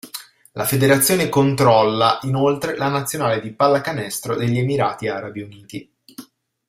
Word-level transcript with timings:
La 0.53 0.65
federazione 0.65 1.29
controlla 1.29 2.17
inoltre 2.23 2.75
la 2.75 2.87
nazionale 2.87 3.39
di 3.39 3.51
pallacanestro 3.51 4.35
degli 4.35 4.57
Emirati 4.57 5.07
Arabi 5.07 5.41
Uniti. 5.43 5.93